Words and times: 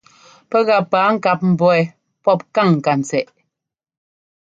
Pɛ́ 0.49 0.61
gá 0.67 0.77
paa-ŋkáp 0.91 1.39
mbɔ̌ 1.51 1.67
wɛ́ 1.71 1.79
pɔ́p 2.23 2.39
káŋ 2.55 2.67
ŋkantsɛꞌ. 2.77 3.25